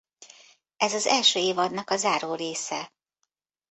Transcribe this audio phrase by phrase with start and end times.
[0.77, 2.93] Ez az első évadnak a záró része.